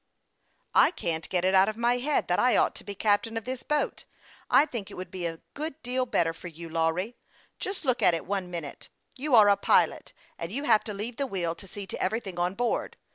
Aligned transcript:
"I 0.73 0.89
can't 0.89 1.29
get 1.29 1.45
it 1.45 1.53
out 1.53 1.69
of 1.69 1.77
my 1.77 1.97
head 1.99 2.27
that 2.27 2.39
I 2.39 2.57
ought 2.57 2.73
to 2.73 2.83
be 2.83 2.95
captain 2.95 3.37
of 3.37 3.45
this 3.45 3.61
boat. 3.61 4.05
I 4.49 4.65
think 4.65 4.89
it 4.89 4.95
would 4.97 5.11
be 5.11 5.27
a 5.27 5.41
good 5.53 5.79
deal 5.83 6.07
better 6.07 6.33
for 6.33 6.47
you, 6.47 6.69
Lawry. 6.69 7.17
Just 7.59 7.85
look 7.85 8.01
at 8.01 8.15
it 8.15 8.25
one 8.25 8.49
minute! 8.49 8.89
You 9.15 9.35
are 9.35 9.47
a 9.47 9.55
pilot, 9.55 10.13
and 10.39 10.51
you 10.51 10.63
have 10.63 10.83
to 10.85 10.93
leave 10.95 11.17
the 11.17 11.27
wheel 11.27 11.53
to 11.53 11.67
see 11.67 11.85
to 11.85 12.01
everything 12.01 12.39
on 12.39 12.55
board. 12.55 12.97